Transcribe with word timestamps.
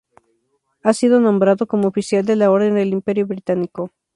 Ha 0.81 0.93
sido 0.95 1.19
nombrado 1.19 1.67
como 1.67 1.87
oficial 1.89 2.25
de 2.25 2.35
la 2.35 2.49
Orden 2.49 2.73
del 2.73 2.87
Imperio 2.91 3.27
Británico. 3.27 3.91